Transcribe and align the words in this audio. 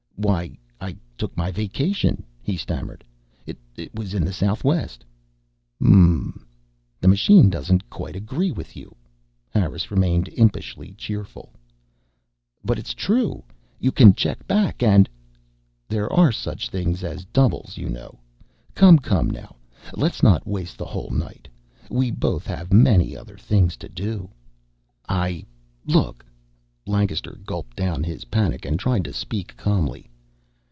"Why 0.23 0.55
I 0.79 0.97
took 1.17 1.35
my 1.35 1.49
vacation," 1.49 2.23
he 2.43 2.55
stammered. 2.55 3.03
"I 3.47 3.55
was 3.95 4.13
in 4.13 4.23
the 4.23 4.31
Southwest" 4.31 5.03
"Mmmm 5.81 6.43
the 6.99 7.07
machine 7.07 7.49
doesn't 7.49 7.89
quite 7.89 8.15
agree 8.15 8.51
with 8.51 8.77
you." 8.77 8.95
Harris 9.49 9.89
remained 9.89 10.27
impishly 10.27 10.93
cheerful. 10.93 11.53
"But 12.63 12.77
it's 12.77 12.93
true! 12.93 13.43
You 13.79 13.91
can 13.91 14.13
check 14.13 14.45
back 14.47 14.83
and" 14.83 15.09
"There 15.89 16.11
are 16.13 16.31
such 16.31 16.69
things 16.69 17.03
as 17.03 17.25
doubles, 17.25 17.77
you 17.77 17.89
know. 17.89 18.19
Come, 18.75 18.99
come, 18.99 19.27
now, 19.27 19.55
let's 19.95 20.21
not 20.21 20.45
waste 20.45 20.77
the 20.77 20.85
whole 20.85 21.09
night. 21.09 21.47
We 21.89 22.11
both 22.11 22.45
have 22.45 22.71
many 22.71 23.17
other 23.17 23.37
things 23.39 23.75
to 23.77 23.89
do." 23.89 24.29
"I 25.09 25.45
look." 25.87 26.23
Lancaster 26.85 27.39
gulped 27.43 27.75
down 27.75 28.03
his 28.03 28.25
panic 28.25 28.65
and 28.65 28.79
tried 28.79 29.03
to 29.05 29.13
speak 29.13 29.57
calmly. 29.57 30.07